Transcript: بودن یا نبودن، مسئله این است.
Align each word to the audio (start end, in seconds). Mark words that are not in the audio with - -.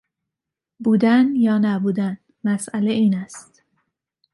بودن 0.79 1.35
یا 1.35 1.57
نبودن، 1.57 2.17
مسئله 2.43 2.91
این 2.91 3.15
است. 3.15 3.63